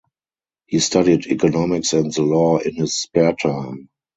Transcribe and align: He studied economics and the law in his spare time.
He 0.65 0.79
studied 0.79 1.27
economics 1.27 1.93
and 1.93 2.11
the 2.11 2.23
law 2.23 2.57
in 2.57 2.73
his 2.73 2.95
spare 2.99 3.33
time. 3.33 3.87